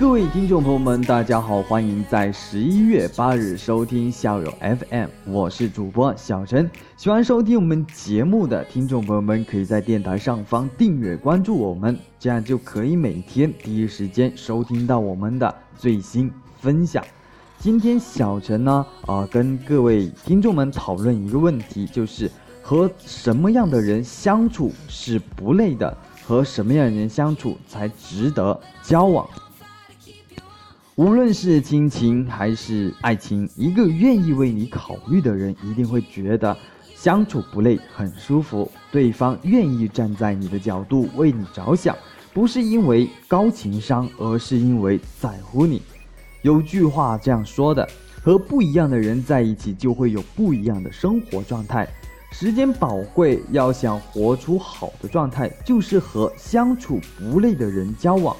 [0.00, 6.70] 各位听众朋友们，大家好，欢迎在十一月八日收听校友 FM，我是主播小陈。
[6.96, 17.04] 喜欢收听我们节目的听众朋友们，可以在电台上方订阅关注我们，这样就可以每天第一时间收听到我们的最新分享。
[17.58, 22.30] 今天小陈呢，啊，跟各位听众们讨论一个问题，就是
[22.62, 25.94] 和什么样的人相处是不累的，
[26.24, 29.28] 和什么样的人相处才值得交往。
[31.00, 36.54] 无论是亲情还是爱情，一个愿意为你考虑的人，一定会觉得
[36.94, 38.70] 相处不累，很舒服。
[38.92, 41.96] 对方愿意站在你的角度为你着想，
[42.34, 45.80] 不是因为高情商，而是因为在乎你。
[46.42, 47.88] 有句话这样说的：
[48.22, 51.88] 和不一样的人在一起，就会有不一样的生活状态。
[52.30, 58.36] 时间宝贵，要想活出好的状态，就是和相处不累的人交往。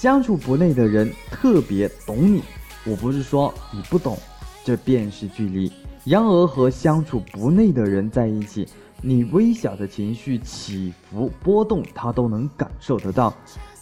[0.00, 2.42] 相处不累的人特别懂你，
[2.86, 4.16] 我不是说你不懂，
[4.64, 5.70] 这便是距离。
[6.06, 8.66] 然而和相处不累的人在一起，
[9.02, 13.34] 你微小的情绪起伏波动，他都能感受得到。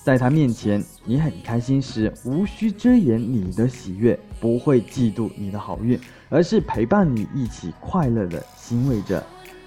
[0.02, 5.97] 在他面前，你很开心时，无需遮掩你的喜悦，不会嫉妒你的好运，
[6.30, 9.25] 而是陪伴你一起快乐的欣慰着。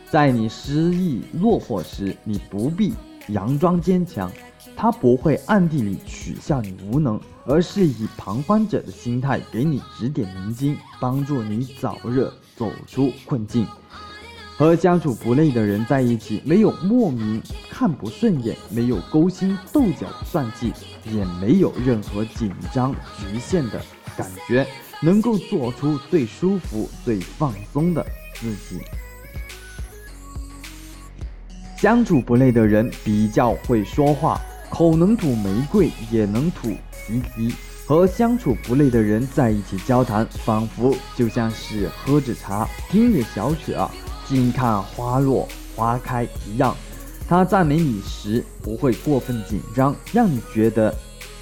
[0.09, 2.93] 在你失意落魄时，你不必
[3.29, 4.29] 佯装坚强。
[4.75, 13.67] 他不会暗地里取笑你无能，而是以旁观者的心态给你指点迷津，帮助你早日走出困境。
[14.57, 20.71] 和相处不累的人在一起，没有莫名看不顺眼，没有勾心斗角算计，
[21.05, 23.81] 也没有任何紧张局限的
[24.15, 24.67] 感觉，
[25.01, 28.05] 能够做出最舒服、最放松的
[28.35, 28.79] 自己。
[31.75, 34.39] 相处不累的人比较会说话。
[34.71, 37.53] 口能吐玫瑰，也能吐奇迹。
[37.85, 43.91] 和相处不累的人在一起交谈，仿佛就像是喝着茶，听着小曲儿，
[44.25, 45.45] 静看花落
[45.75, 46.73] 花开一样。
[47.27, 50.95] 他赞美你时不会过分紧张，让你觉得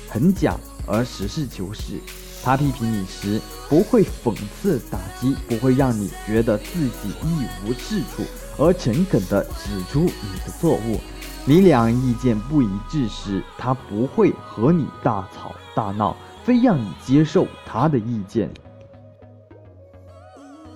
[0.07, 0.57] 很假，
[0.87, 1.99] 而实事求是。
[2.41, 8.23] 他批评你时不会讽刺打击，不会让你觉得自己一无是处，
[8.57, 10.99] 而诚恳地指出你的错误。
[11.49, 18.47] 你俩意见不一致时，他不会和你大吵大闹，非让你接受他的意见，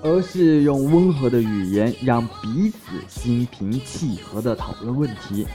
[0.01, 5.45] 而是用温和的语言让彼此心平气和地讨论问题。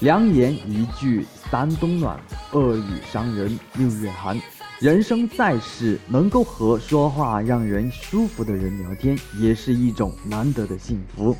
[0.00, 2.18] 良言一句三冬暖，
[2.50, 4.36] 恶语伤人六月寒。
[4.80, 11.36] 人生在世，能够和说话让人舒服的人聊天，也是一种难得的幸福。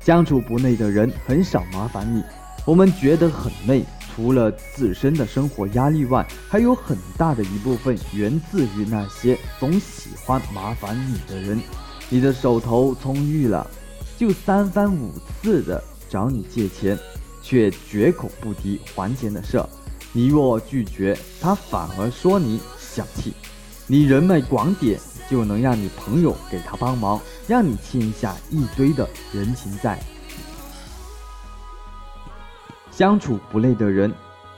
[0.00, 2.22] 相处不累的人，很少麻烦你。
[2.64, 3.84] 我们觉得很累，
[4.14, 11.60] 除了自身的生活压力外，还有很大的一部分源自于那些总喜欢麻烦你的人。
[12.08, 13.68] 你的手头充裕了，
[14.16, 15.12] 就三番五
[15.42, 16.96] 次的找你借钱，
[17.42, 19.68] 却绝口不提还钱的事儿。
[20.12, 23.32] 你若拒绝，他反而说你小气。
[23.88, 29.98] 你人脉广点，就能让你朋友给他帮忙，让你欠下一堆的人情债。
[32.92, 34.12] 相处不累的人，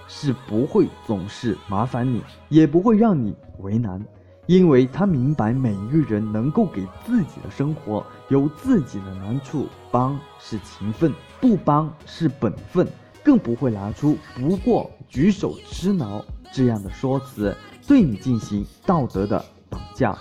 [0.09, 4.05] 是不会总是麻烦你，也不会让你为难，
[4.47, 12.87] 因为他明白每一个人能够给自己的生活有自己的难处，帮是情分，不帮是本分，
[13.23, 17.57] 更不会拿出不过举手之劳这样的说辞
[17.87, 20.19] 对你进行道德的绑架。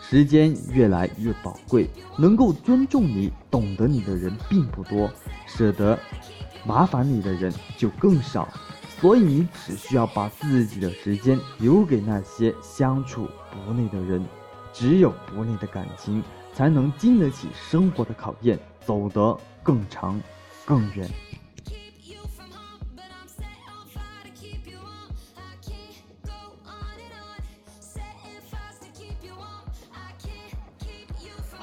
[0.00, 1.88] 时间越来越宝贵，
[2.18, 5.08] 能够尊重你、懂得你的人并不多，
[5.46, 5.96] 舍得。
[6.64, 8.48] 麻烦你的人就更少，
[9.00, 14.24] 所以你只需要把自己的时间留给那些相处不累的人。
[14.72, 16.22] 只有不累的感情，
[16.54, 20.20] 才能经得起生活的考验，走得更长、
[20.64, 21.10] 更远。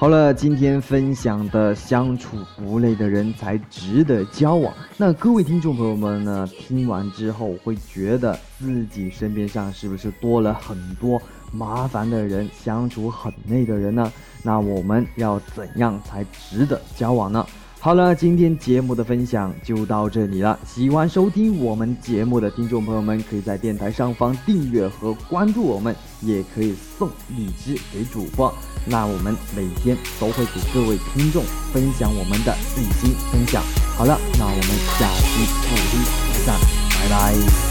[0.00, 4.72] 好了，今天分享的相处不累的人才值得交往。
[4.96, 6.48] 那各位听众朋友们呢？
[6.56, 14.12] 听完之后会觉得自己身边上是不是多了很多麻烦的人，相处很累的人呢？
[14.44, 17.44] 那我们要怎样才值得交往呢？
[17.80, 20.58] 好了，今天节目的分享就到这里了。
[20.66, 28.52] 喜欢收听我们节目的听众朋友们，可以在电台上方订阅和关注我们，也可以送荔枝给主播。
[28.84, 33.62] 那我们每天都会给各位听众分享我们的最新分享。
[33.96, 34.62] 好了，那我们
[34.98, 36.02] 下期不见
[36.32, 36.58] 不散，
[37.00, 37.67] 拜拜。